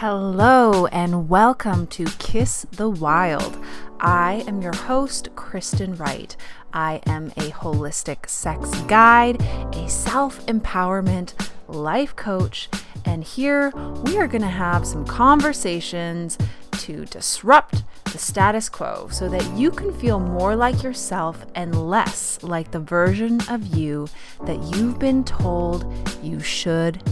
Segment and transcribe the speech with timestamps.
[0.00, 3.58] Hello, and welcome to Kiss the Wild.
[3.98, 6.36] I am your host, Kristin Wright.
[6.72, 9.42] I am a holistic sex guide,
[9.74, 11.34] a self empowerment
[11.66, 12.68] life coach,
[13.04, 13.72] and here
[14.04, 16.38] we are going to have some conversations
[16.74, 22.40] to disrupt the status quo so that you can feel more like yourself and less
[22.44, 24.06] like the version of you
[24.44, 25.92] that you've been told
[26.22, 27.02] you should.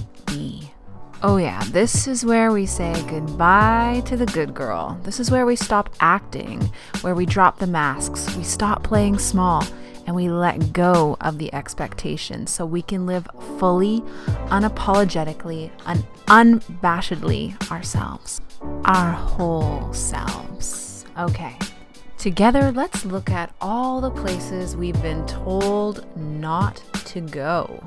[1.23, 5.01] Oh, yeah, this is where we say goodbye to the good girl.
[5.03, 6.71] This is where we stop acting,
[7.01, 9.65] where we drop the masks, we stop playing small,
[10.07, 13.27] and we let go of the expectations so we can live
[13.59, 14.03] fully,
[14.49, 18.43] unapologetically, and unabashedly ourselves,
[18.85, 21.07] our whole selves.
[21.19, 21.57] Okay.
[22.19, 27.83] Together, let's look at all the places we've been told not to go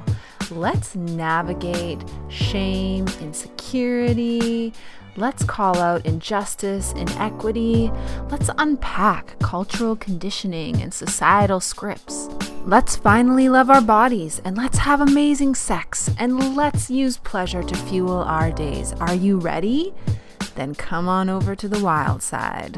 [0.51, 4.73] let's navigate shame, insecurity.
[5.15, 7.91] Let's call out injustice, inequity.
[8.29, 12.29] Let's unpack cultural conditioning and societal scripts.
[12.65, 17.75] Let's finally love our bodies and let's have amazing sex and let's use pleasure to
[17.75, 18.93] fuel our days.
[18.93, 19.93] Are you ready?
[20.55, 22.77] Then come on over to the wild side.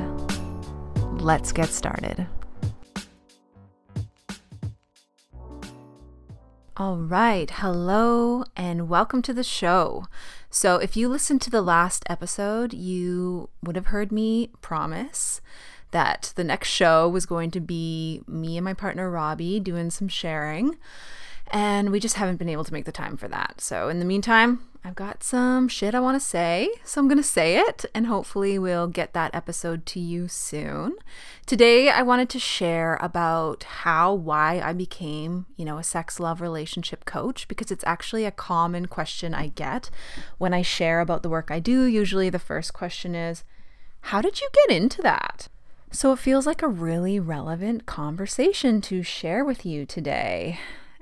[1.21, 2.27] Let's get started.
[6.81, 7.47] All right.
[7.47, 10.07] Hello and welcome to the show.
[10.49, 15.41] So, if you listened to the last episode, you would have heard me promise
[15.91, 20.07] that the next show was going to be me and my partner Robbie doing some
[20.07, 20.79] sharing.
[21.51, 23.59] And we just haven't been able to make the time for that.
[23.59, 27.17] So, in the meantime, I've got some shit I want to say, so I'm going
[27.17, 30.95] to say it, and hopefully, we'll get that episode to you soon.
[31.45, 36.39] Today, I wanted to share about how, why I became, you know, a sex love
[36.39, 39.89] relationship coach, because it's actually a common question I get
[40.37, 41.83] when I share about the work I do.
[41.83, 43.43] Usually, the first question is,
[43.99, 45.49] How did you get into that?
[45.91, 50.57] So, it feels like a really relevant conversation to share with you today.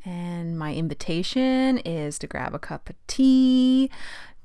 [0.05, 3.91] And my invitation is to grab a cup of tea,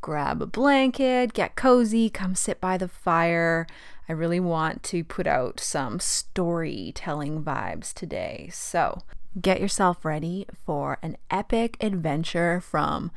[0.01, 3.67] grab a blanket, get cozy, come sit by the fire.
[4.09, 8.51] I really want to put out some storytelling vibes today.
[8.53, 9.03] So
[9.41, 13.11] get yourself ready for an epic adventure from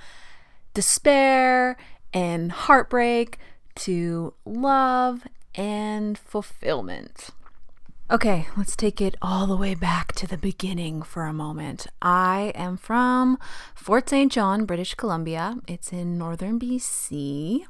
[0.74, 1.76] despair
[2.14, 3.38] and heartbreak
[3.76, 7.32] to love and fulfillment.
[8.10, 11.88] Okay, let's take it all the way back to the beginning for a moment.
[12.02, 13.38] I am from
[13.76, 14.32] Fort St.
[14.32, 15.58] John, British Columbia.
[15.68, 17.66] It's in northern BC.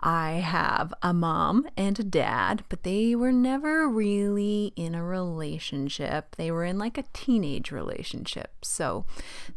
[0.00, 6.34] I have a mom and a dad, but they were never really in a relationship.
[6.34, 8.64] They were in like a teenage relationship.
[8.64, 9.06] So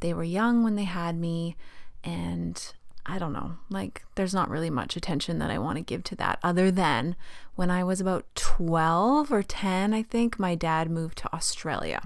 [0.02, 1.56] they were young when they had me,
[2.04, 2.74] and
[3.12, 6.16] I don't know, like there's not really much attention that I want to give to
[6.16, 7.18] that other than
[7.56, 12.04] when I was about 12 or 10, I think my dad moved to Australia.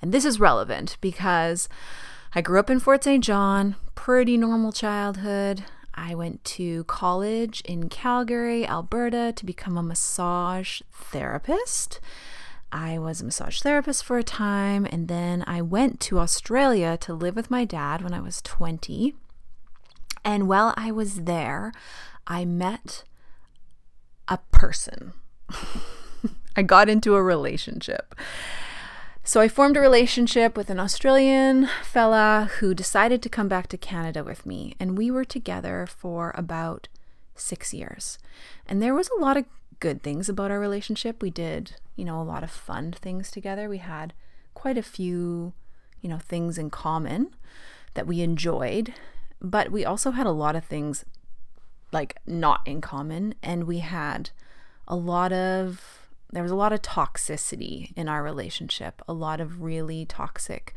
[0.00, 1.68] And this is relevant because
[2.34, 3.22] I grew up in Fort St.
[3.22, 5.64] John, pretty normal childhood.
[5.92, 12.00] I went to college in Calgary, Alberta to become a massage therapist.
[12.72, 17.12] I was a massage therapist for a time, and then I went to Australia to
[17.12, 19.14] live with my dad when I was 20.
[20.24, 21.72] And while I was there,
[22.26, 23.04] I met
[24.26, 25.12] a person.
[26.56, 28.14] I got into a relationship.
[29.24, 33.76] So I formed a relationship with an Australian fella who decided to come back to
[33.76, 34.74] Canada with me.
[34.80, 36.88] And we were together for about
[37.34, 38.18] six years.
[38.66, 39.44] And there was a lot of
[39.80, 41.22] good things about our relationship.
[41.22, 43.68] We did, you know, a lot of fun things together.
[43.68, 44.14] We had
[44.54, 45.52] quite a few,
[46.00, 47.34] you know, things in common
[47.94, 48.94] that we enjoyed
[49.40, 51.04] but we also had a lot of things
[51.92, 54.30] like not in common and we had
[54.86, 59.62] a lot of there was a lot of toxicity in our relationship a lot of
[59.62, 60.74] really toxic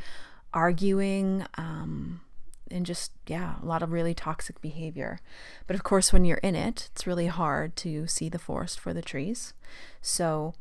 [0.53, 2.21] arguing um,
[2.69, 5.19] and just yeah a lot of really toxic behavior.
[5.67, 8.93] But of course when you're in it it's really hard to see the forest for
[8.93, 9.53] the trees.
[10.01, 10.53] So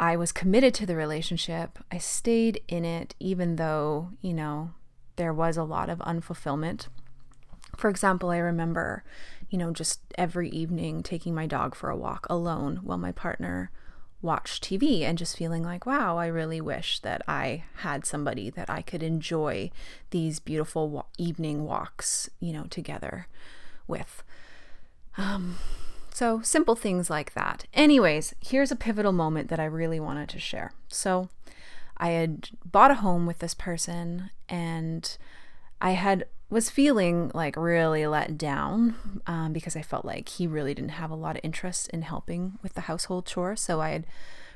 [0.00, 1.78] i was committed to the relationship.
[1.90, 4.70] I stayed in it even though you know
[5.16, 6.88] there was a lot of unfulfillment
[7.76, 9.04] for example, I remember,
[9.50, 13.70] you know, just every evening taking my dog for a walk alone while my partner
[14.22, 18.70] watched TV and just feeling like, wow, I really wish that I had somebody that
[18.70, 19.70] I could enjoy
[20.10, 23.28] these beautiful wa- evening walks, you know, together
[23.86, 24.22] with.
[25.18, 25.58] Um,
[26.10, 27.66] so simple things like that.
[27.74, 30.72] Anyways, here's a pivotal moment that I really wanted to share.
[30.88, 31.28] So
[31.98, 35.16] I had bought a home with this person and
[35.84, 40.72] I had was feeling like really let down um, because I felt like he really
[40.72, 43.54] didn't have a lot of interest in helping with the household chore.
[43.54, 44.06] So I had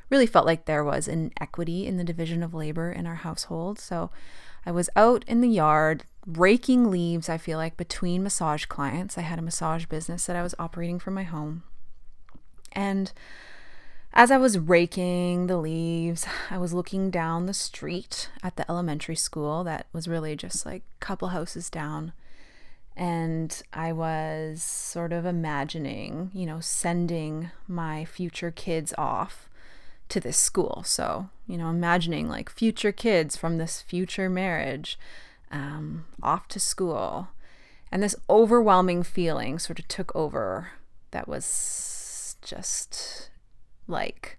[0.09, 3.79] really felt like there was an equity in the division of labor in our household.
[3.79, 4.11] So
[4.65, 9.19] I was out in the yard raking leaves, I feel like, between massage clients.
[9.19, 11.63] I had a massage business that I was operating from my home.
[12.73, 13.13] And
[14.13, 19.17] as I was raking the leaves, I was looking down the street at the elementary
[19.17, 22.13] school that was really just like a couple houses down.
[22.97, 29.49] And I was sort of imagining, you know, sending my future kids off
[30.09, 30.83] to this school.
[30.85, 34.99] So, you know, imagining like future kids from this future marriage
[35.53, 37.29] um, off to school.
[37.93, 40.71] And this overwhelming feeling sort of took over
[41.13, 43.31] that was just
[43.89, 44.39] like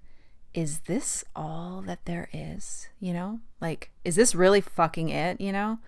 [0.54, 5.52] is this all that there is you know like is this really fucking it you
[5.52, 5.80] know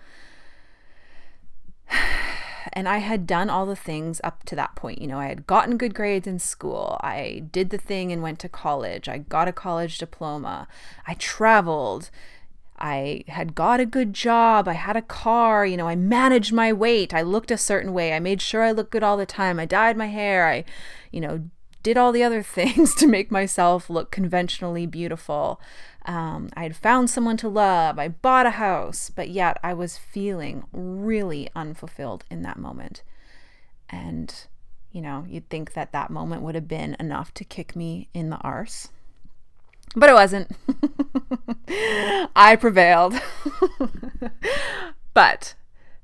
[2.73, 5.01] and I had done all the things up to that point.
[5.01, 6.97] You know, I had gotten good grades in school.
[7.01, 9.09] I did the thing and went to college.
[9.09, 10.67] I got a college diploma.
[11.07, 12.09] I traveled.
[12.77, 14.67] I had got a good job.
[14.67, 15.65] I had a car.
[15.65, 17.13] You know, I managed my weight.
[17.13, 18.13] I looked a certain way.
[18.13, 19.59] I made sure I looked good all the time.
[19.59, 20.47] I dyed my hair.
[20.47, 20.63] I,
[21.11, 21.49] you know,
[21.83, 25.61] did all the other things to make myself look conventionally beautiful.
[26.05, 27.99] Um, I had found someone to love.
[27.99, 33.03] I bought a house, but yet I was feeling really unfulfilled in that moment.
[33.89, 34.33] And,
[34.91, 38.29] you know, you'd think that that moment would have been enough to kick me in
[38.29, 38.89] the arse.
[39.95, 40.51] But it wasn't.
[42.35, 43.21] I prevailed.
[45.13, 45.55] but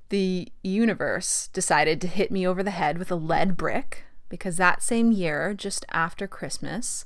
[0.10, 4.82] the universe decided to hit me over the head with a lead brick because that
[4.82, 7.06] same year, just after Christmas,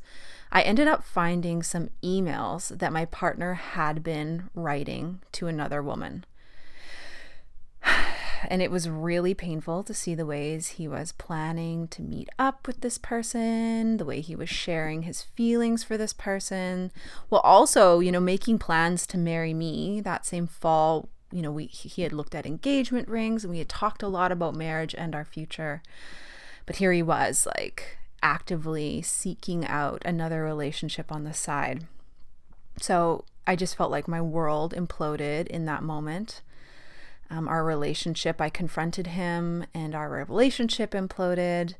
[0.51, 6.25] I ended up finding some emails that my partner had been writing to another woman.
[8.49, 12.65] And it was really painful to see the ways he was planning to meet up
[12.65, 16.91] with this person, the way he was sharing his feelings for this person,
[17.29, 21.07] while also, you know, making plans to marry me that same fall.
[21.31, 24.31] You know, we he had looked at engagement rings and we had talked a lot
[24.31, 25.83] about marriage and our future.
[26.65, 31.87] But here he was, like actively seeking out another relationship on the side.
[32.79, 36.41] So I just felt like my world imploded in that moment.
[37.29, 41.75] Um, our relationship, I confronted him, and our relationship imploded.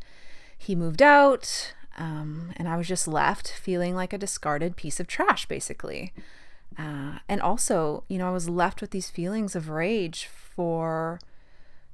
[0.58, 5.08] He moved out, um, and I was just left feeling like a discarded piece of
[5.08, 6.14] trash, basically.
[6.80, 11.20] Uh, and also, you know, I was left with these feelings of rage for,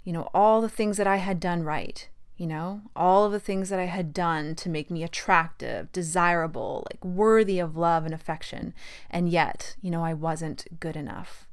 [0.03, 2.07] you know, all the things that I had done right
[2.37, 6.85] you know, all of the things that I had done to make me attractive, desirable,
[6.91, 8.75] like worthy of love and affection.
[9.09, 11.47] And yet, you know, I wasn't good enough.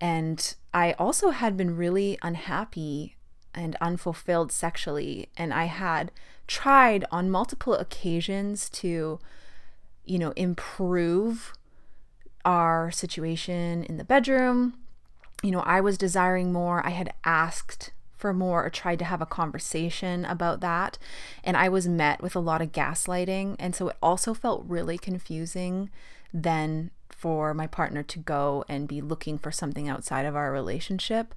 [0.00, 3.16] And I also had been really unhappy
[3.54, 5.28] and unfulfilled sexually.
[5.36, 6.12] And I had
[6.46, 9.18] tried on multiple occasions to,
[10.04, 11.54] you know, improve
[12.44, 14.74] our situation in the bedroom.
[15.42, 16.84] You know, I was desiring more.
[16.84, 20.96] I had asked for more or tried to have a conversation about that.
[21.42, 23.56] And I was met with a lot of gaslighting.
[23.58, 25.90] And so it also felt really confusing
[26.32, 31.34] then for my partner to go and be looking for something outside of our relationship.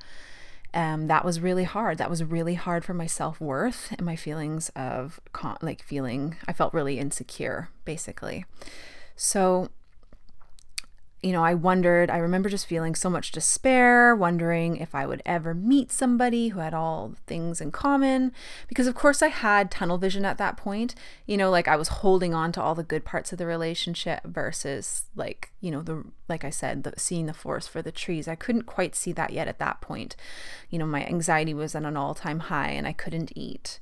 [0.75, 1.97] Um, that was really hard.
[1.97, 6.35] That was really hard for my self worth and my feelings of con- like feeling,
[6.47, 8.45] I felt really insecure, basically.
[9.15, 9.69] So
[11.25, 15.23] you know, I wondered, I remember just feeling so much despair, wondering if I would
[15.25, 18.31] ever meet somebody who had all things in common.
[18.67, 20.93] Because, of course, I had tunnel vision at that point.
[21.25, 24.23] You know, like I was holding on to all the good parts of the relationship
[24.23, 28.27] versus, like, you know, the, like I said, the, seeing the forest for the trees.
[28.27, 30.15] I couldn't quite see that yet at that point.
[30.69, 33.79] You know, my anxiety was at an all time high and I couldn't eat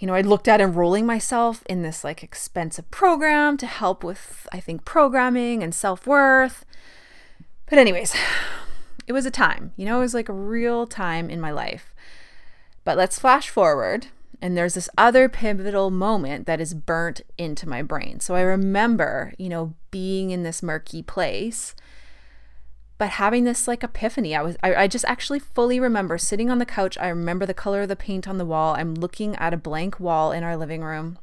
[0.00, 4.48] you know, I looked at enrolling myself in this like expensive program to help with,
[4.50, 6.64] I think, programming and self worth.
[7.68, 8.14] But, anyways,
[9.06, 11.94] it was a time, you know, it was like a real time in my life.
[12.82, 14.06] But let's flash forward,
[14.40, 18.20] and there's this other pivotal moment that is burnt into my brain.
[18.20, 21.74] So I remember, you know, being in this murky place
[23.00, 26.58] but having this like epiphany i was I, I, just actually fully remember sitting on
[26.58, 26.98] the couch.
[26.98, 28.74] I remember the color of the paint on the wall.
[28.74, 31.18] I'm looking at a blank wall in our living room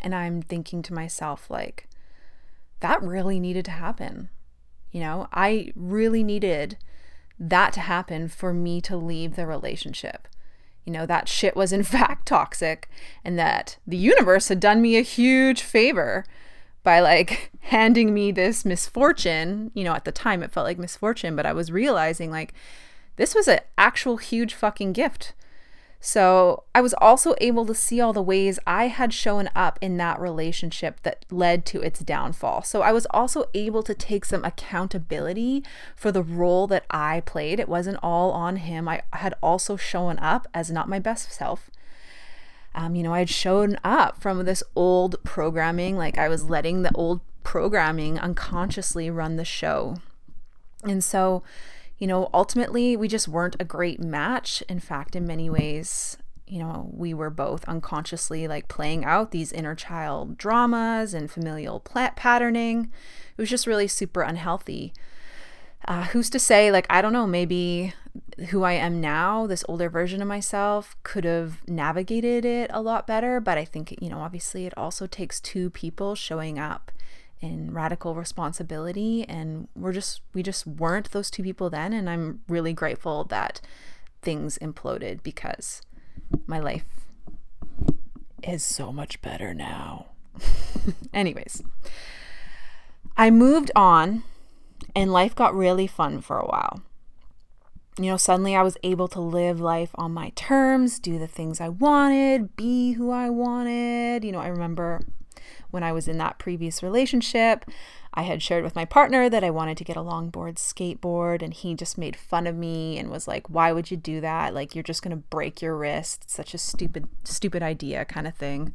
[0.00, 1.88] and i'm thinking to myself like
[2.80, 4.28] that really needed to happen.
[4.90, 6.78] You know i really needed
[7.38, 10.26] that to happen for me to leave the relationship.
[10.84, 12.90] You know that shit was in fact toxic
[13.24, 16.24] and that the universe had done me a huge favor
[16.82, 19.70] by like handing me this misfortune.
[19.74, 22.54] You know, at the time it felt like misfortune, but I was realizing like
[23.16, 25.34] this was an actual huge fucking gift.
[26.04, 29.98] So I was also able to see all the ways I had shown up in
[29.98, 32.64] that relationship that led to its downfall.
[32.64, 35.62] So I was also able to take some accountability
[35.94, 37.60] for the role that I played.
[37.60, 38.88] It wasn't all on him.
[38.88, 41.70] I had also shown up as not my best self.
[42.74, 46.82] Um, you know, I had shown up from this old programming, like I was letting
[46.82, 49.96] the old programming unconsciously run the show.
[50.84, 51.42] And so,
[51.98, 54.62] you know, ultimately, we just weren't a great match.
[54.68, 59.52] In fact, in many ways, you know, we were both unconsciously like playing out these
[59.52, 62.90] inner child dramas and familial plant patterning.
[63.36, 64.92] It was just really super unhealthy.
[65.86, 67.92] Uh, who's to say, like, I don't know, maybe
[68.50, 73.06] who I am now, this older version of myself, could have navigated it a lot
[73.06, 73.40] better.
[73.40, 76.92] But I think, you know, obviously it also takes two people showing up
[77.40, 82.40] in radical responsibility and we're just we just weren't those two people then and I'm
[82.48, 83.60] really grateful that
[84.22, 85.82] things imploded because
[86.46, 86.84] my life
[88.44, 90.06] is so much better now.
[91.12, 91.64] Anyways,
[93.16, 94.22] I moved on
[94.94, 96.82] and life got really fun for a while.
[97.98, 101.60] You know, suddenly I was able to live life on my terms, do the things
[101.60, 104.24] I wanted, be who I wanted.
[104.24, 105.00] You know, I remember
[105.70, 107.66] when I was in that previous relationship.
[108.14, 111.52] I had shared with my partner that I wanted to get a longboard skateboard, and
[111.52, 114.54] he just made fun of me and was like, Why would you do that?
[114.54, 116.22] Like, you're just going to break your wrist.
[116.24, 118.74] It's such a stupid, stupid idea, kind of thing.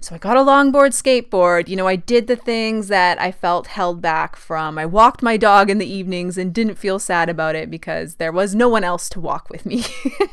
[0.00, 1.68] So I got a longboard skateboard.
[1.68, 4.78] You know, I did the things that I felt held back from.
[4.78, 8.32] I walked my dog in the evenings and didn't feel sad about it because there
[8.32, 9.84] was no one else to walk with me.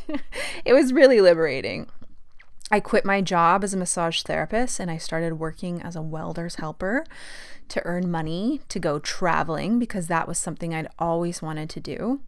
[0.65, 1.87] it was really liberating.
[2.71, 6.55] I quit my job as a massage therapist and I started working as a welder's
[6.55, 7.03] helper
[7.69, 12.21] to earn money to go traveling because that was something I'd always wanted to do.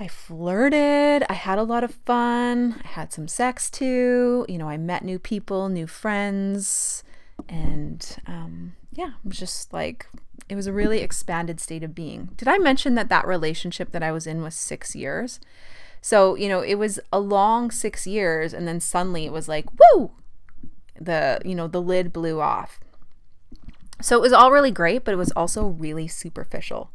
[0.00, 1.24] I flirted.
[1.28, 2.80] I had a lot of fun.
[2.84, 4.46] I had some sex too.
[4.48, 7.02] You know, I met new people, new friends.
[7.48, 10.06] And um, yeah, it was just like,
[10.48, 12.30] it was a really expanded state of being.
[12.36, 15.40] Did I mention that that relationship that I was in was six years?
[16.00, 19.66] So, you know, it was a long six years, and then suddenly it was like,
[19.78, 20.12] woo!
[21.00, 22.78] The, you know, the lid blew off.
[24.00, 26.90] So it was all really great, but it was also really superficial.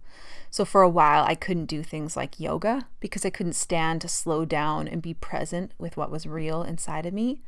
[0.53, 4.07] So for a while, I couldn't do things like yoga because I couldn't stand to
[4.07, 7.41] slow down and be present with what was real inside of me.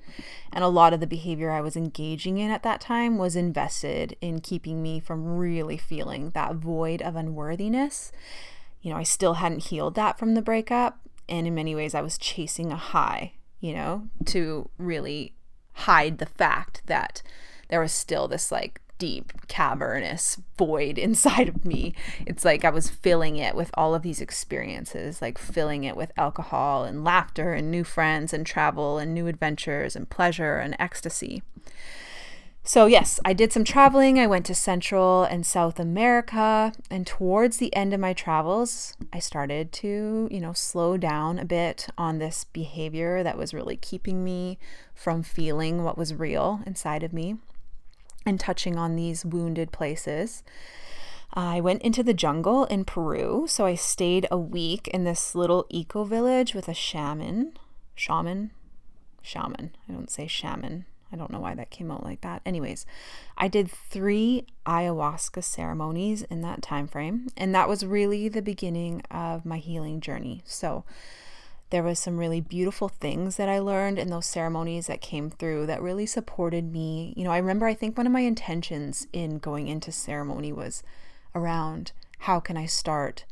[0.51, 4.17] And a lot of the behavior I was engaging in at that time was invested
[4.21, 8.11] in keeping me from really feeling that void of unworthiness.
[8.81, 10.97] You know, I still hadn't healed that from the breakup,
[11.29, 15.35] and in many ways, I was chasing a high, you know, to really
[15.73, 17.21] hide the fact that
[17.69, 21.93] there was still this like deep, cavernous void inside of me.
[22.25, 26.11] It's like I was filling it with all of these experiences, like filling it with
[26.17, 31.43] alcohol and laughter and new friends and travel and new adventures and pleasure and ecstasy.
[32.67, 34.17] So, yes, I did some traveling.
[34.17, 36.73] I went to Central and South America.
[36.89, 41.45] And towards the end of my travels, I started to, you know, slow down a
[41.45, 44.57] bit on this behavior that was really keeping me
[44.95, 47.35] from feeling what was real inside of me
[48.25, 50.43] and touching on these wounded places.
[51.33, 53.45] I went into the jungle in Peru.
[53.47, 57.57] So, I stayed a week in this little eco village with a shaman.
[57.93, 58.51] Shaman?
[59.21, 59.75] Shaman.
[59.89, 62.41] I don't say shaman I don't know why that came out like that.
[62.45, 62.85] Anyways,
[63.37, 69.01] I did 3 ayahuasca ceremonies in that time frame, and that was really the beginning
[69.09, 70.41] of my healing journey.
[70.45, 70.83] So,
[71.75, 75.65] there was some really beautiful things that I learned in those ceremonies that came through
[75.65, 77.13] that really supported me.
[77.17, 80.83] You know, I remember I think one of my intentions in going into ceremony was
[81.35, 83.25] around how can I start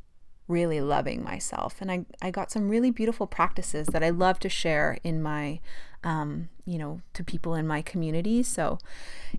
[0.50, 1.78] really loving myself.
[1.80, 5.62] And I, I got some really beautiful practices that I love to share in my
[6.03, 8.43] um, you know, to people in my community.
[8.43, 8.77] So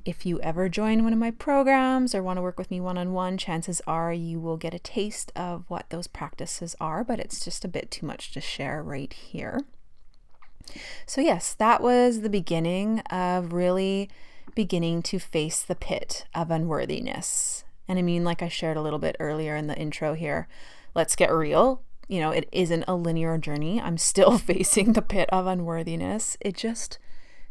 [0.04, 2.98] if you ever join one of my programs or want to work with me one
[2.98, 7.20] on one, chances are you will get a taste of what those practices are, but
[7.20, 9.60] it's just a bit too much to share right here.
[11.06, 14.08] So, yes, that was the beginning of really
[14.54, 17.64] beginning to face the pit of unworthiness.
[17.86, 20.48] And I mean, like I shared a little bit earlier in the intro here,
[20.94, 23.80] let's get real you know, it isn't a linear journey.
[23.80, 26.36] I'm still facing the pit of unworthiness.
[26.40, 26.98] It just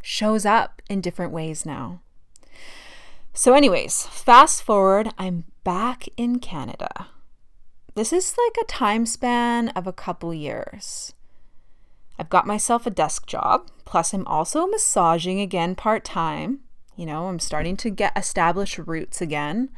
[0.01, 2.01] shows up in different ways now.
[3.33, 7.07] So, anyways, fast forward, I'm back in Canada.
[7.95, 11.13] This is like a time span of a couple years.
[12.19, 16.59] I've got myself a desk job, plus, I'm also massaging again part time.
[16.95, 19.69] You know, I'm starting to get established roots again.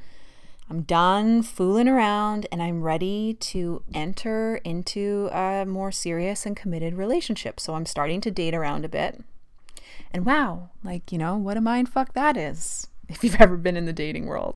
[0.69, 6.95] I'm done fooling around and I'm ready to enter into a more serious and committed
[6.95, 7.59] relationship.
[7.59, 9.23] So I'm starting to date around a bit.
[10.11, 13.77] And wow, like, you know, what a mind fuck that is if you've ever been
[13.77, 14.55] in the dating world.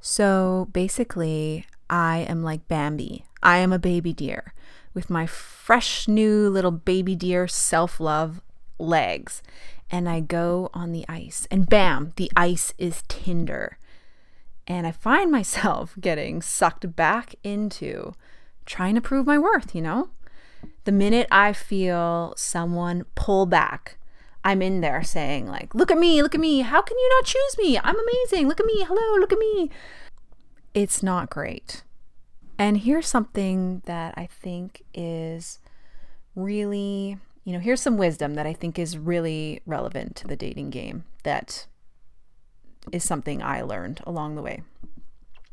[0.00, 3.24] So basically, I am like Bambi.
[3.42, 4.54] I am a baby deer
[4.94, 8.40] with my fresh new little baby deer self love
[8.78, 9.42] legs.
[9.90, 13.78] And I go on the ice, and bam, the ice is Tinder.
[14.68, 18.12] And I find myself getting sucked back into
[18.66, 20.10] trying to prove my worth, you know?
[20.84, 23.98] The minute I feel someone pull back,
[24.44, 26.60] I'm in there saying, like, look at me, look at me.
[26.60, 27.78] How can you not choose me?
[27.78, 28.46] I'm amazing.
[28.46, 28.84] Look at me.
[28.84, 29.70] Hello, look at me.
[30.74, 31.82] It's not great.
[32.58, 35.60] And here's something that I think is
[36.34, 40.70] really, you know, here's some wisdom that I think is really relevant to the dating
[40.70, 41.66] game that
[42.92, 44.62] is something I learned along the way.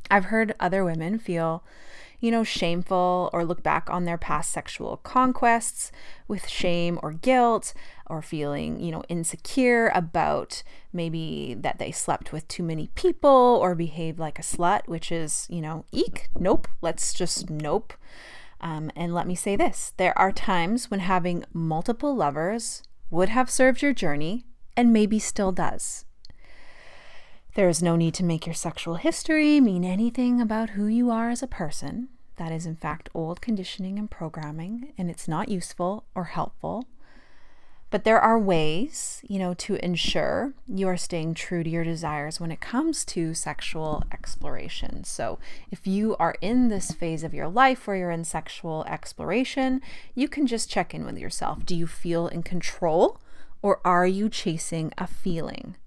[0.10, 1.63] I've heard other women feel,
[2.20, 5.91] you know, shameful or look back on their past sexual conquests
[6.27, 7.74] with shame or guilt
[8.08, 10.63] or feeling, you know, insecure about
[10.94, 15.48] maybe that they slept with too many people or behaved like a slut, which is,
[15.50, 17.94] you know, eek, nope, let's just nope.
[18.62, 23.50] Um, and let me say this there are times when having multiple lovers would have
[23.50, 24.46] served your journey
[24.77, 26.04] and maybe still does.
[27.55, 31.29] There is no need to make your sexual history mean anything about who you are
[31.29, 32.09] as a person.
[32.35, 36.85] That is, in fact, old conditioning and programming, and it's not useful or helpful.
[37.91, 42.41] But there are ways, you know, to ensure you are staying true to your desires
[42.41, 45.05] when it comes to sexual exploration.
[45.05, 45.39] So,
[45.71, 49.81] if you are in this phase of your life where you're in sexual exploration,
[50.13, 51.65] you can just check in with yourself.
[51.65, 53.21] Do you feel in control
[53.62, 55.77] or are you chasing a feeling?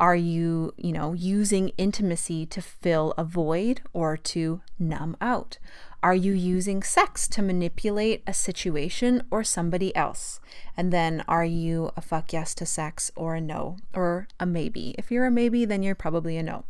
[0.00, 5.58] Are you, you know, using intimacy to fill a void or to numb out?
[6.02, 10.40] Are you using sex to manipulate a situation or somebody else?
[10.76, 14.94] And then are you a fuck yes to sex or a no or a maybe?
[14.98, 16.64] If you're a maybe, then you're probably a no.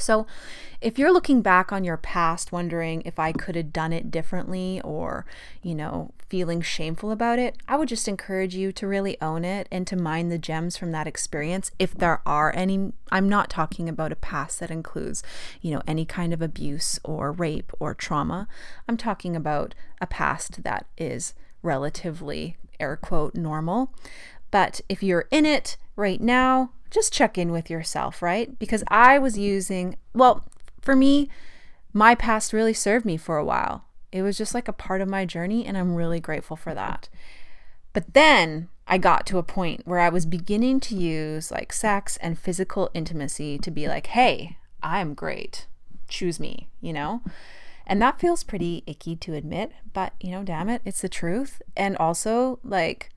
[0.00, 0.26] So,
[0.80, 4.80] if you're looking back on your past, wondering if I could have done it differently
[4.84, 5.26] or,
[5.60, 9.66] you know, feeling shameful about it, I would just encourage you to really own it
[9.72, 11.72] and to mine the gems from that experience.
[11.78, 15.22] If there are any, I'm not talking about a past that includes,
[15.60, 18.46] you know, any kind of abuse or rape or trauma.
[18.86, 23.92] I'm talking about a past that is relatively, air quote, normal.
[24.50, 28.58] But if you're in it right now, just check in with yourself, right?
[28.58, 30.44] Because I was using, well,
[30.80, 31.28] for me,
[31.92, 33.84] my past really served me for a while.
[34.10, 37.08] It was just like a part of my journey, and I'm really grateful for that.
[37.92, 42.16] But then I got to a point where I was beginning to use like sex
[42.18, 45.66] and physical intimacy to be like, hey, I'm great.
[46.08, 47.22] Choose me, you know?
[47.86, 51.60] And that feels pretty icky to admit, but you know, damn it, it's the truth.
[51.76, 53.10] And also, like,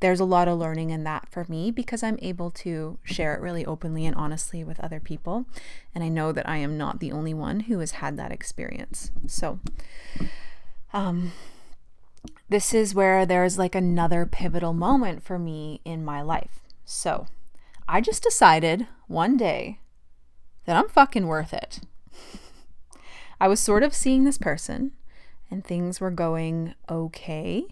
[0.00, 3.40] there's a lot of learning in that for me because I'm able to share it
[3.40, 5.46] really openly and honestly with other people.
[5.94, 9.10] And I know that I am not the only one who has had that experience.
[9.26, 9.58] So,
[10.92, 11.32] um,
[12.48, 16.60] this is where there's like another pivotal moment for me in my life.
[16.84, 17.26] So,
[17.88, 19.80] I just decided one day
[20.66, 21.80] that I'm fucking worth it.
[23.40, 24.92] I was sort of seeing this person
[25.50, 27.66] and things were going okay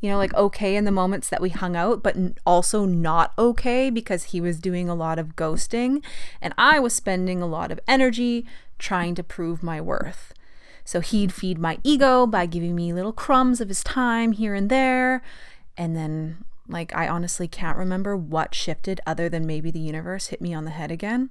[0.00, 3.90] you know, like okay in the moments that we hung out, but also not okay
[3.90, 6.02] because he was doing a lot of ghosting
[6.40, 8.46] and I was spending a lot of energy
[8.78, 10.32] trying to prove my worth.
[10.84, 14.70] So he'd feed my ego by giving me little crumbs of his time here and
[14.70, 15.22] there.
[15.76, 20.40] And then, like, I honestly can't remember what shifted other than maybe the universe hit
[20.40, 21.28] me on the head again.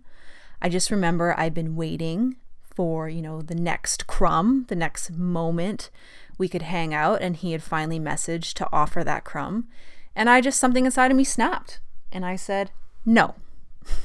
[0.62, 5.90] I just remember I'd been waiting for, you know, the next crumb, the next moment
[6.38, 9.67] we could hang out and he had finally messaged to offer that crumb.
[10.15, 11.80] And I just, something inside of me snapped.
[12.12, 12.71] And I said,
[13.06, 13.36] no,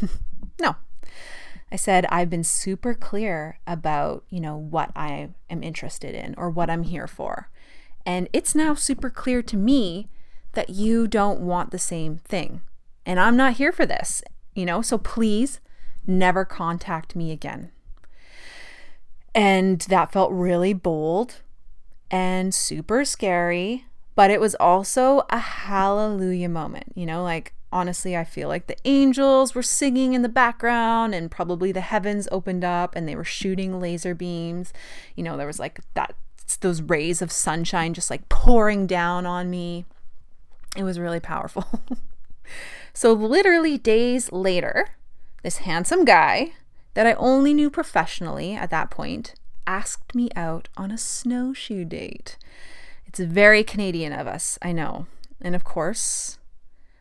[0.60, 0.76] no.
[1.70, 6.50] I said, I've been super clear about, you know, what I am interested in or
[6.50, 7.48] what I'm here for.
[8.04, 10.08] And it's now super clear to me
[10.52, 12.60] that you don't want the same thing.
[13.06, 14.22] And I'm not here for this,
[14.54, 15.60] you know, so please
[16.06, 17.70] never contact me again.
[19.34, 21.40] And that felt really bold
[22.12, 26.92] and super scary, but it was also a hallelujah moment.
[26.94, 31.30] You know, like honestly, I feel like the angels were singing in the background and
[31.30, 34.74] probably the heavens opened up and they were shooting laser beams.
[35.16, 36.14] You know, there was like that
[36.60, 39.86] those rays of sunshine just like pouring down on me.
[40.76, 41.64] It was really powerful.
[42.92, 44.90] so literally days later,
[45.42, 46.52] this handsome guy
[46.92, 49.34] that I only knew professionally at that point
[49.66, 52.36] asked me out on a snowshoe date.
[53.06, 55.06] It's very Canadian of us, I know.
[55.40, 56.38] And of course,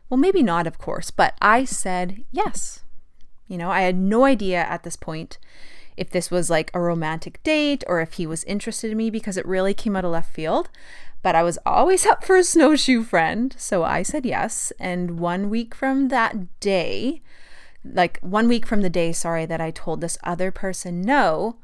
[0.08, 2.80] well, maybe not, of course, but I said yes.
[3.48, 5.38] You know, I had no idea at this point
[5.96, 9.36] if this was like a romantic date or if he was interested in me because
[9.36, 10.68] it really came out of left field.
[11.22, 14.72] But I was always up for a snowshoe friend, so I said yes.
[14.78, 17.22] And one week from that day,
[17.84, 21.56] like one week from the day, sorry, that I told this other person no,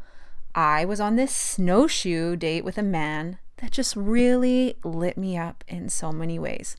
[0.54, 5.64] I was on this snowshoe date with a man that just really lit me up
[5.68, 6.76] in so many ways.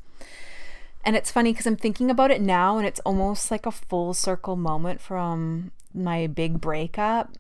[1.06, 4.14] And it's funny because I'm thinking about it now and it's almost like a full
[4.14, 7.38] circle moment from my big breakup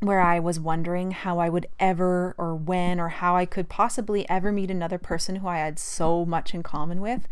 [0.00, 4.28] where I was wondering how I would ever or when or how I could possibly
[4.28, 7.26] ever meet another person who I had so much in common with.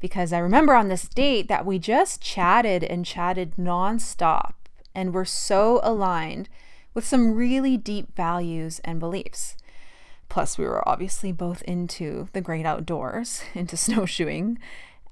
[0.00, 4.52] Because I remember on this date that we just chatted and chatted nonstop
[4.94, 6.48] and were so aligned
[6.96, 9.54] with some really deep values and beliefs.
[10.30, 14.58] Plus, we were obviously both into the great outdoors, into snowshoeing.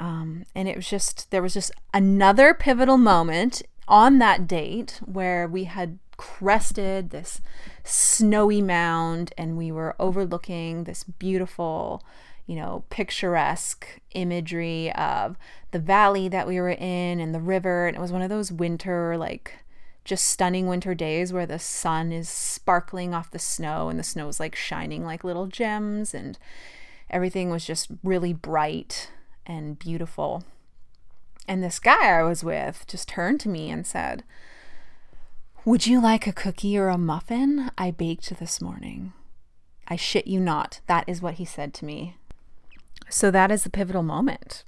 [0.00, 5.46] Um, and it was just, there was just another pivotal moment on that date where
[5.46, 7.42] we had crested this
[7.84, 12.02] snowy mound and we were overlooking this beautiful,
[12.46, 15.36] you know, picturesque imagery of
[15.70, 17.86] the valley that we were in and the river.
[17.86, 19.58] And it was one of those winter, like,
[20.04, 24.28] just stunning winter days where the sun is sparkling off the snow and the snow
[24.28, 26.38] is like shining like little gems and
[27.10, 29.10] everything was just really bright
[29.46, 30.44] and beautiful.
[31.48, 34.24] And this guy I was with just turned to me and said,
[35.64, 37.70] Would you like a cookie or a muffin?
[37.76, 39.12] I baked this morning.
[39.88, 40.80] I shit you not.
[40.86, 42.16] That is what he said to me.
[43.08, 44.64] So that is the pivotal moment.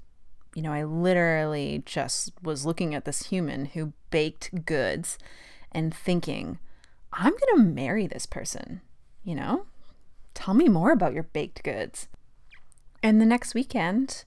[0.53, 5.17] You know, I literally just was looking at this human who baked goods
[5.71, 6.59] and thinking,
[7.13, 8.81] I'm going to marry this person.
[9.23, 9.65] You know,
[10.33, 12.07] tell me more about your baked goods.
[13.03, 14.23] And the next weekend,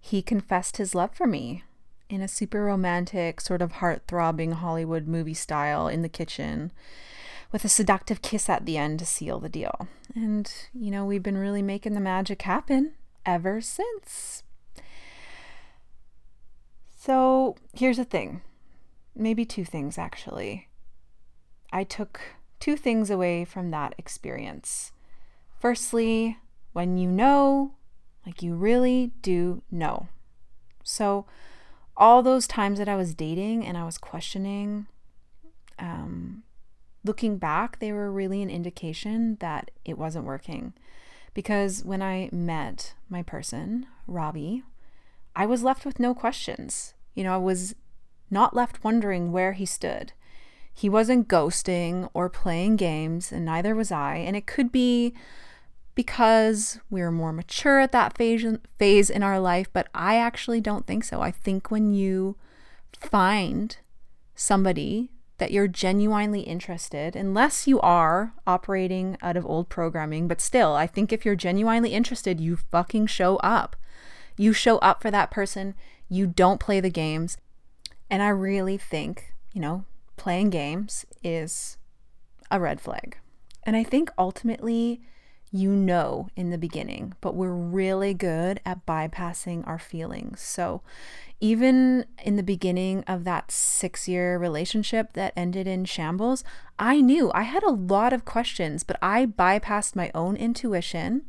[0.00, 1.64] he confessed his love for me
[2.08, 6.72] in a super romantic, sort of heart throbbing Hollywood movie style in the kitchen
[7.50, 9.88] with a seductive kiss at the end to seal the deal.
[10.14, 12.92] And, you know, we've been really making the magic happen
[13.24, 14.42] ever since.
[16.96, 18.42] So here's the thing
[19.14, 20.68] maybe two things actually.
[21.72, 22.20] I took
[22.60, 24.92] two things away from that experience.
[25.58, 26.38] Firstly,
[26.72, 27.74] when you know,
[28.26, 30.08] like you really do know.
[30.82, 31.26] So,
[31.96, 34.86] all those times that I was dating and I was questioning,
[35.78, 36.42] um,
[37.04, 40.74] looking back, they were really an indication that it wasn't working.
[41.34, 44.62] Because when I met my person, Robbie,
[45.36, 46.94] I was left with no questions.
[47.14, 47.74] You know, I was
[48.34, 50.12] not left wondering where he stood.
[50.74, 54.16] He wasn't ghosting or playing games, and neither was I.
[54.16, 55.14] And it could be
[55.94, 58.44] because we were more mature at that phase,
[58.78, 61.20] phase in our life, but I actually don't think so.
[61.20, 62.36] I think when you
[62.98, 63.76] find
[64.34, 70.74] somebody that you're genuinely interested, unless you are operating out of old programming, but still,
[70.74, 73.76] I think if you're genuinely interested, you fucking show up.
[74.36, 75.74] You show up for that person,
[76.08, 77.36] you don't play the games.
[78.14, 81.78] And I really think, you know, playing games is
[82.48, 83.18] a red flag.
[83.64, 85.00] And I think ultimately,
[85.50, 90.40] you know in the beginning, but we're really good at bypassing our feelings.
[90.40, 90.82] So,
[91.40, 96.44] even in the beginning of that six year relationship that ended in shambles,
[96.78, 101.22] I knew I had a lot of questions, but I bypassed my own intuition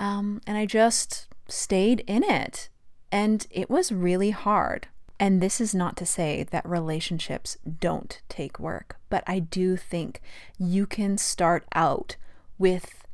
[0.00, 2.68] um, and I just stayed in it.
[3.12, 4.88] And it was really hard.
[5.20, 10.22] And this is not to say that relationships don't take work, but I do think
[10.58, 12.16] you can start out
[12.58, 13.04] with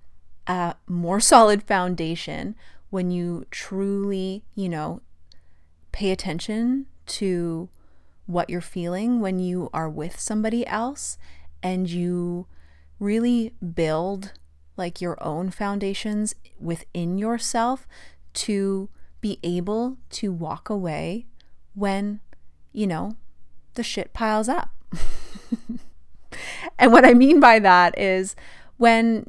[0.47, 2.55] a more solid foundation
[2.91, 5.03] when you truly, you know,
[5.91, 7.69] pay attention to
[8.27, 11.19] what you're feeling when you are with somebody else
[11.61, 12.47] and you
[13.01, 14.33] really build
[14.77, 17.89] like your own foundations within yourself
[18.33, 18.89] to
[19.21, 21.27] be able to walk away
[21.77, 22.19] when,
[22.73, 23.13] you know,
[23.75, 24.71] the shit piles up.
[26.79, 28.35] and what I mean by that is
[28.79, 29.27] when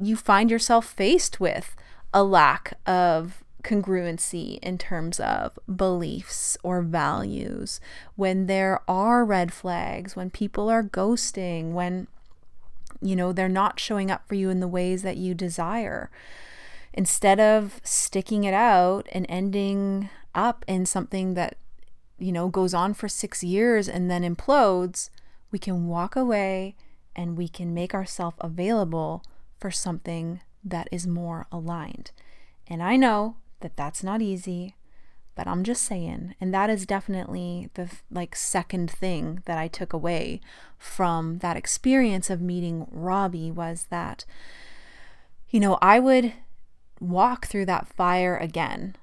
[0.00, 1.76] you find yourself faced with
[2.14, 7.80] a lack of congruency in terms of beliefs or values,
[8.16, 12.06] when there are red flags, when people are ghosting, when
[13.02, 16.10] you know they're not showing up for you in the ways that you desire.
[16.92, 21.56] Instead of sticking it out and ending up in something that
[22.20, 25.10] you know goes on for 6 years and then implodes,
[25.50, 26.76] we can walk away
[27.16, 29.24] and we can make ourselves available
[29.58, 32.12] for something that is more aligned.
[32.66, 34.76] And I know that that's not easy,
[35.34, 36.34] but I'm just saying.
[36.40, 40.40] And that is definitely the like second thing that I took away
[40.78, 44.24] from that experience of meeting Robbie was that
[45.50, 46.32] you know, I would
[47.00, 48.96] walk through that fire again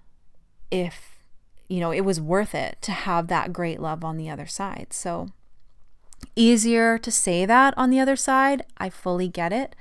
[0.72, 1.17] if
[1.68, 4.88] you know, it was worth it to have that great love on the other side.
[4.92, 5.30] So
[6.36, 8.64] easier to say that on the other side.
[8.78, 9.76] I fully get it.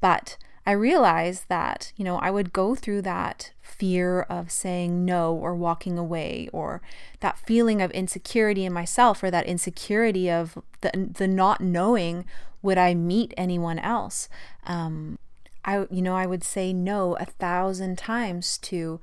[0.00, 5.34] But I realized that, you know, I would go through that fear of saying no
[5.34, 6.82] or walking away or
[7.20, 12.24] that feeling of insecurity in myself or that insecurity of the, the not knowing
[12.60, 14.28] would I meet anyone else.
[14.66, 15.18] Um,
[15.64, 19.00] I, you know, I would say no a thousand times to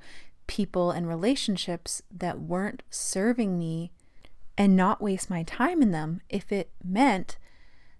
[0.49, 3.91] people and relationships that weren't serving me
[4.57, 7.37] and not waste my time in them if it meant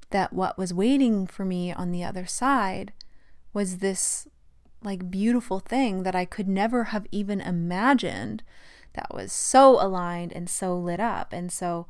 [0.10, 2.92] that what was waiting for me on the other side
[3.54, 4.28] was this
[4.82, 8.42] like beautiful thing that I could never have even imagined
[8.94, 11.32] that was so aligned and so lit up.
[11.32, 11.86] And so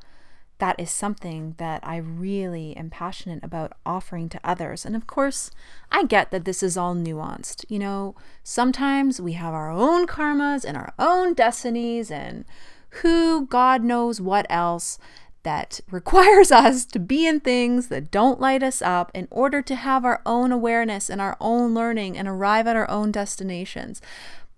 [0.59, 4.85] that is something that I really am passionate about offering to others.
[4.85, 5.51] And of course,
[5.91, 7.65] I get that this is all nuanced.
[7.69, 12.45] You know, sometimes we have our own karmas and our own destinies and
[13.01, 14.99] who, God knows what else
[15.43, 19.75] that requires us to be in things that don't light us up in order to
[19.75, 24.01] have our own awareness and our own learning and arrive at our own destinations.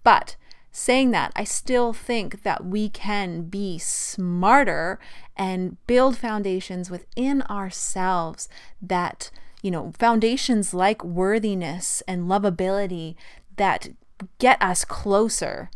[0.03, 0.35] But
[0.71, 4.99] saying that, I still think that we can be smarter
[5.41, 8.47] and build foundations within ourselves
[8.79, 9.31] that,
[9.63, 13.15] you know, foundations like worthiness and lovability
[13.57, 13.89] that
[14.37, 15.71] get us closer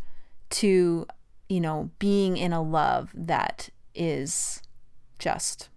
[0.51, 1.07] to
[1.49, 4.61] you know, being in a love that is
[5.19, 5.69] just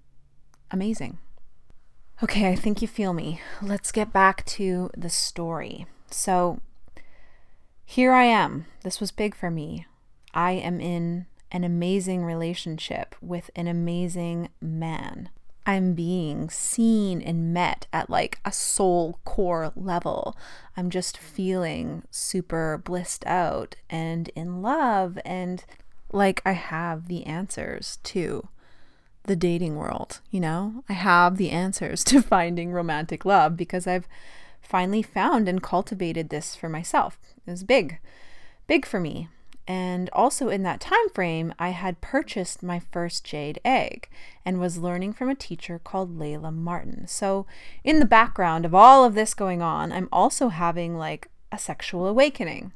[0.71, 1.19] amazing.
[2.23, 3.41] Okay, I think you feel me.
[3.63, 5.87] Let's get back to the story.
[6.11, 6.61] So,
[7.85, 8.67] here I am.
[8.83, 9.87] This was big for me.
[10.35, 15.31] I am in an amazing relationship with an amazing man.
[15.67, 20.35] I'm being seen and met at like a soul core level.
[20.77, 25.63] I'm just feeling super blissed out and in love and
[26.11, 28.49] like I have the answers to
[29.25, 30.85] the dating world, you know?
[30.89, 34.09] I have the answers to finding romantic love because I've
[34.63, 37.19] finally found and cultivated this for myself.
[37.47, 37.99] It was big.
[38.67, 39.29] Big for me.
[39.69, 44.09] And also in that time frame, I had purchased my first jade egg
[44.43, 47.07] and was learning from a teacher called Layla Martin.
[47.07, 47.47] So,
[47.85, 52.07] in the background of all of this going on, I'm also having like a sexual
[52.07, 52.73] awakening.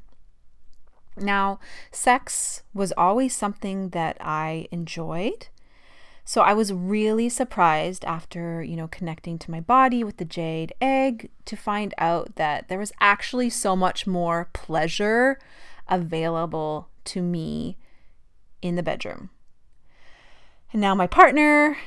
[1.17, 1.59] Now,
[1.91, 5.47] sex was always something that I enjoyed.
[6.25, 10.73] So I was really surprised after, you know, connecting to my body with the jade
[10.79, 15.39] egg to find out that there was actually so much more pleasure
[15.93, 17.77] available to me
[18.61, 19.29] in the bedroom.
[20.71, 21.77] And now my partner,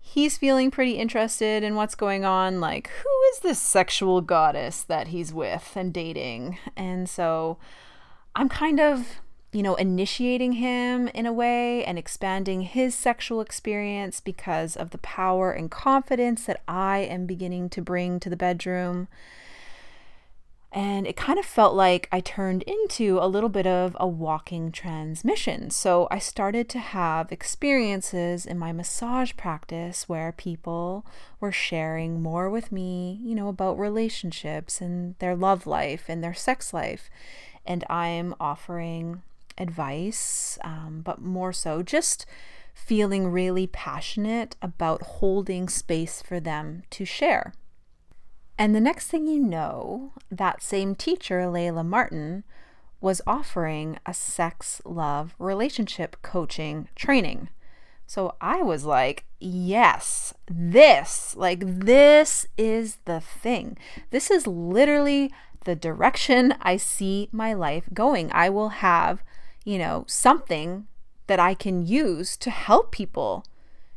[0.00, 2.60] he's feeling pretty interested in what's going on.
[2.60, 6.58] Like, who is this sexual goddess that he's with and dating?
[6.76, 7.56] And so
[8.34, 9.20] I'm kind of,
[9.52, 14.98] you know, initiating him in a way and expanding his sexual experience because of the
[14.98, 19.08] power and confidence that I am beginning to bring to the bedroom.
[20.74, 24.72] And it kind of felt like I turned into a little bit of a walking
[24.72, 25.70] transmission.
[25.70, 31.06] So I started to have experiences in my massage practice where people
[31.38, 36.34] were sharing more with me, you know, about relationships and their love life and their
[36.34, 37.08] sex life.
[37.64, 39.22] And I'm offering
[39.56, 42.26] advice, um, but more so just
[42.74, 47.54] feeling really passionate about holding space for them to share.
[48.56, 52.44] And the next thing you know, that same teacher, Layla Martin,
[53.00, 57.48] was offering a sex love relationship coaching training.
[58.06, 63.76] So I was like, yes, this, like, this is the thing.
[64.10, 65.32] This is literally
[65.64, 68.30] the direction I see my life going.
[68.32, 69.22] I will have,
[69.64, 70.86] you know, something
[71.26, 73.44] that I can use to help people,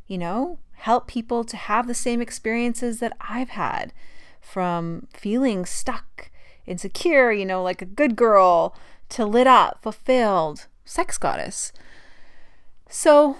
[0.08, 3.94] you know, help people to have the same experiences that I've had
[4.42, 6.30] from feeling stuck,
[6.66, 8.76] insecure, you know, like a good girl,
[9.10, 11.72] to lit up, fulfilled, sex goddess.
[12.90, 13.38] So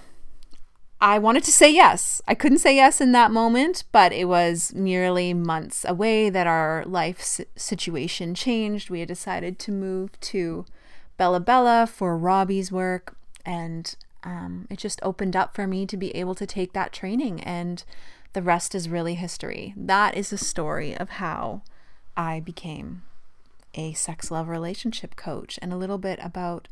[1.00, 2.22] I wanted to say yes.
[2.28, 6.84] I couldn't say yes in that moment, but it was merely months away that our
[6.86, 8.90] life situation changed.
[8.90, 10.66] We had decided to move to
[11.18, 16.16] Bella Bella for Robbie's work, and um, it just opened up for me to be
[16.16, 17.84] able to take that training and
[18.34, 19.74] the rest is really history.
[19.76, 21.64] That is the story of how
[22.16, 23.04] I became
[23.76, 26.68] a sex love relationship coach and a little bit about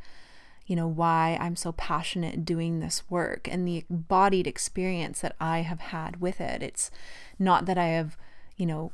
[0.65, 5.60] you know why I'm so passionate doing this work and the embodied experience that I
[5.60, 6.63] have had with it.
[6.63, 6.89] It's
[7.38, 8.18] not that I have,
[8.58, 8.91] you know,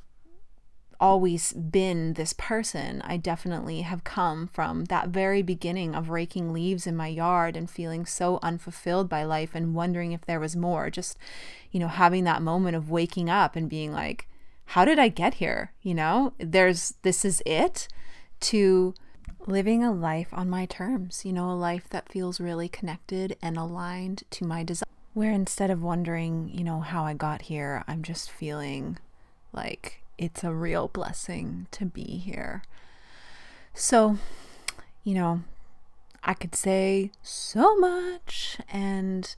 [1.02, 3.02] always been this person.
[3.04, 7.70] I definitely have come from that very beginning of raking leaves in my yard and
[7.70, 10.92] feeling so unfulfilled by life and wondering if there was more.
[10.92, 11.18] Just,
[11.72, 14.28] you know, having that moment of waking up and being like,
[14.68, 15.74] how did I get here?
[15.82, 17.88] You know, there's this is it
[18.42, 18.94] to
[19.48, 23.58] living a life on my terms, you know, a life that feels really connected and
[23.58, 24.86] aligned to my desire.
[25.14, 28.98] Where instead of wondering, you know, how I got here, I'm just feeling
[29.52, 32.62] like it's a real blessing to be here.
[33.74, 34.18] So,
[35.04, 35.42] you know,
[36.24, 38.60] I could say so much.
[38.72, 39.34] And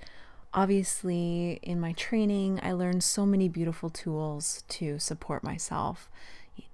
[0.53, 6.09] obviously, in my training, I learned so many beautiful tools to support myself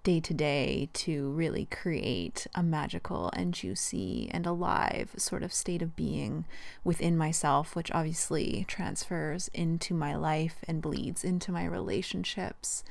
[0.03, 5.81] day to day to really create a magical and juicy and alive sort of state
[5.81, 6.45] of being
[6.83, 12.83] within myself, which obviously transfers into my life and bleeds into my relationships.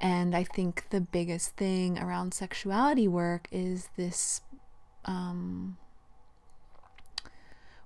[0.00, 4.40] And I think the biggest thing around sexuality work is this.
[5.04, 5.76] Um,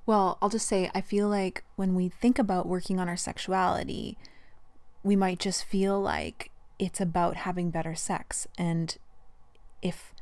[0.06, 4.16] well, I'll just say, I feel like when we think about working on our sexuality,
[5.02, 8.46] we might just feel like it's about having better sex.
[8.56, 8.96] And
[9.82, 10.14] if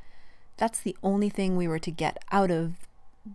[0.57, 2.73] that's the only thing we were to get out of,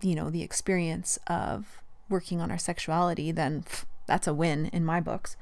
[0.02, 4.84] you know, the experience of working on our sexuality, then pff, that's a win in
[4.84, 5.36] my books.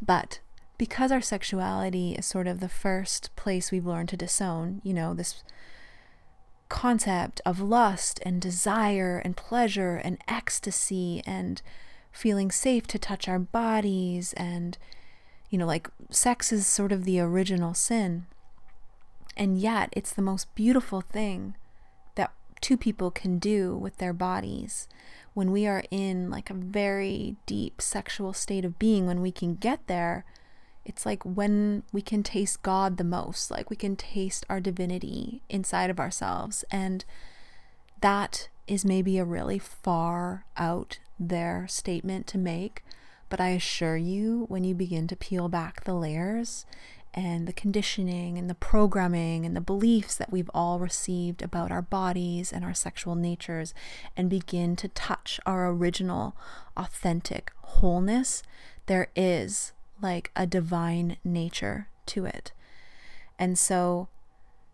[0.00, 0.40] But
[0.76, 5.14] because our sexuality is sort of the first place we've learned to disown, you know,
[5.14, 5.42] this
[6.68, 11.62] concept of lust and desire and pleasure and ecstasy and
[12.10, 14.78] feeling safe to touch our bodies and
[15.50, 18.26] you know like sex is sort of the original sin.
[19.36, 21.56] And yet it's the most beautiful thing
[22.14, 24.88] that two people can do with their bodies
[25.34, 29.56] when we are in like a very deep sexual state of being when we can
[29.56, 30.24] get there
[30.84, 35.42] it's like when we can taste God the most, like we can taste our divinity
[35.48, 36.64] inside of ourselves.
[36.70, 37.04] And
[38.00, 42.84] that is maybe a really far out there statement to make.
[43.30, 46.66] But I assure you, when you begin to peel back the layers
[47.14, 51.82] and the conditioning and the programming and the beliefs that we've all received about our
[51.82, 53.72] bodies and our sexual natures
[54.16, 56.36] and begin to touch our original,
[56.76, 58.42] authentic wholeness,
[58.86, 59.72] there is
[60.04, 62.52] like a divine nature to it.
[63.38, 64.08] And so,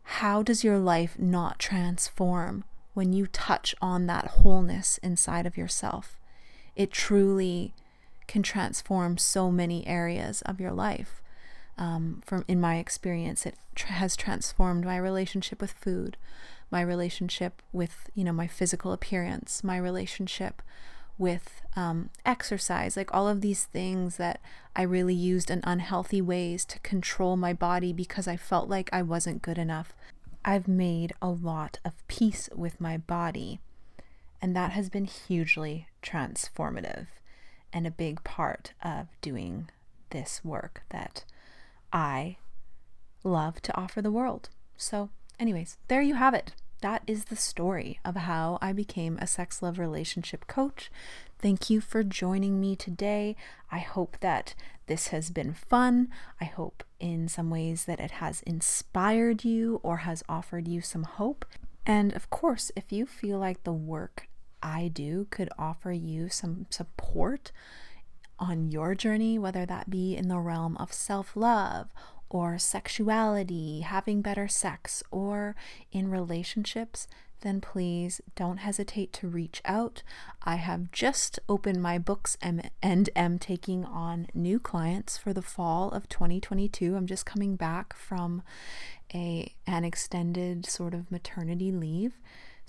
[0.02, 6.18] how does your life not transform when you touch on that wholeness inside of yourself?
[6.76, 7.72] It truly
[8.26, 11.22] can transform so many areas of your life.
[11.78, 13.54] Um, from in my experience, it
[13.86, 16.16] has transformed my relationship with food,
[16.70, 20.60] my relationship with you know my physical appearance, my relationship
[21.20, 24.40] with um, exercise, like all of these things that
[24.74, 29.02] I really used in unhealthy ways to control my body because I felt like I
[29.02, 29.94] wasn't good enough.
[30.44, 33.60] I've made a lot of peace with my body,
[34.40, 37.08] and that has been hugely transformative
[37.70, 39.68] and a big part of doing
[40.08, 41.24] this work that
[41.92, 42.38] I
[43.22, 44.48] love to offer the world.
[44.78, 49.26] So, anyways, there you have it that is the story of how I became a
[49.26, 50.90] sex love relationship coach.
[51.38, 53.36] Thank you for joining me today.
[53.70, 54.54] I hope that
[54.86, 56.08] this has been fun.
[56.40, 61.04] I hope in some ways that it has inspired you or has offered you some
[61.04, 61.44] hope.
[61.86, 64.28] And of course, if you feel like the work
[64.62, 67.52] I do could offer you some support
[68.38, 71.88] on your journey, whether that be in the realm of self love
[72.30, 75.54] or sexuality, having better sex, or
[75.92, 77.06] in relationships,
[77.40, 80.02] then please don't hesitate to reach out.
[80.42, 85.90] I have just opened my books and, am taking on new clients for the fall
[85.90, 86.96] of 2022.
[86.96, 88.42] I'm just coming back from
[89.12, 92.18] a an extended sort of maternity leave.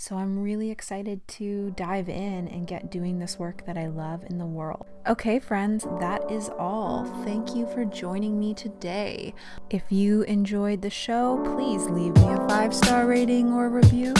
[0.01, 4.23] So I'm really excited to dive in and get doing this work that I love
[4.27, 4.87] in the world.
[5.07, 7.05] Okay, friends, that is all.
[7.23, 9.35] Thank you for joining me today.
[9.69, 14.15] If you enjoyed the show, please leave me a five star rating or review.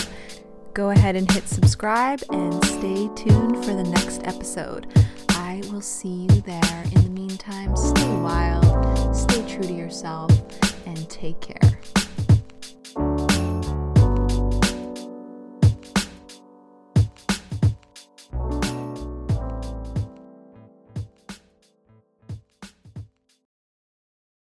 [0.76, 4.86] Go ahead and hit subscribe and stay tuned for the next episode.
[5.30, 6.84] I will see you there.
[6.92, 10.30] In the meantime, stay wild, stay true to yourself,
[10.86, 11.71] and take care.